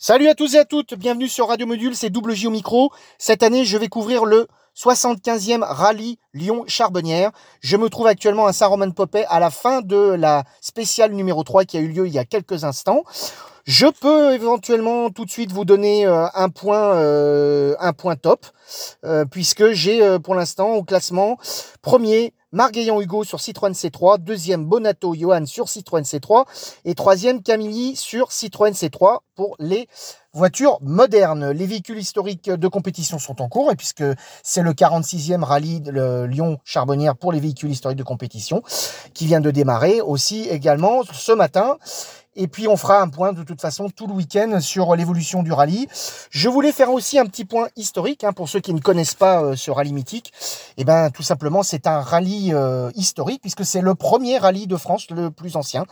[0.00, 2.92] Salut à tous et à toutes, bienvenue sur Radio Module, c'est Double J au micro.
[3.18, 7.32] Cette année, je vais couvrir le 75e rallye Lyon-Charbonnière.
[7.62, 11.78] Je me trouve actuellement à Saint-Romain-de-Popet à la fin de la spéciale numéro 3 qui
[11.78, 13.02] a eu lieu il y a quelques instants.
[13.64, 18.46] Je peux éventuellement tout de suite vous donner euh, un point, euh, un point top,
[19.04, 21.38] euh, puisque j'ai pour l'instant au classement
[21.82, 26.46] premier Margueillan Hugo sur Citroën C3, deuxième Bonato Johan sur Citroën C3
[26.86, 29.86] et troisième Camille sur Citroën C3 pour les
[30.32, 31.50] voitures modernes.
[31.50, 34.04] Les véhicules historiques de compétition sont en cours et puisque
[34.42, 38.62] c'est le 46e rallye Lyon-Charbonnière pour les véhicules historiques de compétition
[39.12, 41.76] qui vient de démarrer aussi également ce matin.
[42.40, 45.52] Et puis on fera un point de toute façon tout le week-end sur l'évolution du
[45.52, 45.88] rallye.
[46.30, 49.42] Je voulais faire aussi un petit point historique hein, pour ceux qui ne connaissent pas
[49.42, 50.32] euh, ce rallye mythique.
[50.76, 54.68] Et eh ben tout simplement c'est un rallye euh, historique puisque c'est le premier rallye
[54.68, 55.84] de France le plus ancien.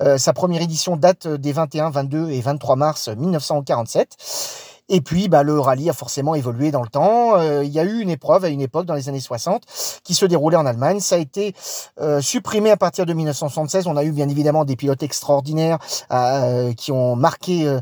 [0.00, 4.77] Euh, sa première édition date des 21, 22 et 23 mars 1947.
[4.90, 7.36] Et puis, bah, le rallye a forcément évolué dans le temps.
[7.36, 9.62] Euh, il y a eu une épreuve à une époque, dans les années 60,
[10.02, 11.00] qui se déroulait en Allemagne.
[11.00, 11.54] Ça a été
[12.00, 13.86] euh, supprimé à partir de 1976.
[13.86, 15.78] On a eu bien évidemment des pilotes extraordinaires
[16.10, 17.78] euh, qui ont marqué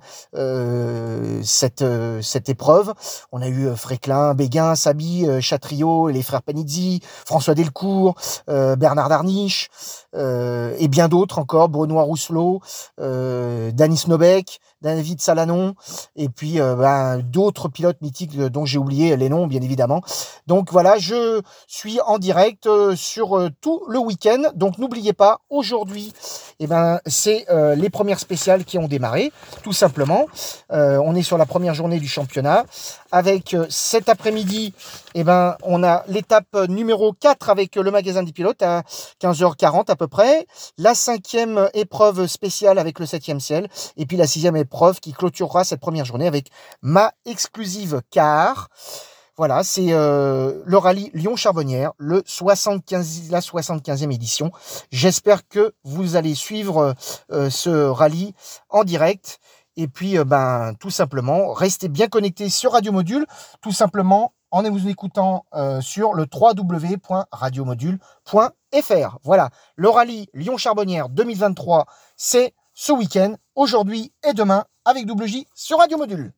[1.43, 1.85] cette,
[2.23, 2.93] cette épreuve.
[3.31, 8.15] On a eu Fréclin, Béguin, Sabi, Chatriot, les frères Panizzi, François Delcourt,
[8.47, 9.71] Bernard Darniche,
[10.15, 12.61] et bien d'autres encore, Benoît Rousselot,
[12.99, 15.75] Danis Nobeck, David Salanon,
[16.15, 20.03] et puis bah, d'autres pilotes mythiques dont j'ai oublié les noms, bien évidemment.
[20.47, 24.43] Donc voilà, je suis en direct sur tout le week-end.
[24.55, 26.13] Donc n'oubliez pas, aujourd'hui,
[26.61, 29.33] eh ben, c'est les premières spéciales qui ont démarré,
[29.63, 30.27] tout simplement.
[30.71, 32.65] on est sur la première journée du championnat.
[33.13, 34.75] Avec cet après-midi,
[35.15, 38.83] eh ben, on a l'étape numéro 4 avec le magasin des pilotes à
[39.23, 40.47] 15h40 à peu près.
[40.77, 43.69] La cinquième épreuve spéciale avec le septième ciel.
[43.97, 46.51] Et puis la sixième épreuve qui clôturera cette première journée avec
[46.83, 48.69] ma exclusive car.
[49.37, 54.51] Voilà, c'est euh, le rallye Lyon-Charbonnière, le 75, la 75e édition.
[54.91, 56.95] J'espère que vous allez suivre
[57.31, 58.33] euh, ce rallye
[58.71, 59.39] en direct.
[59.77, 63.27] Et puis, euh, ben, tout simplement, restez bien connectés sur Radio Module,
[63.61, 65.45] tout simplement en vous écoutant
[65.81, 69.19] sur le www.radiomodule.fr.
[69.23, 71.85] Voilà, le rallye Lyon-Charbonnière 2023,
[72.17, 76.33] c'est ce week-end, aujourd'hui et demain, avec Double sur Radio Module.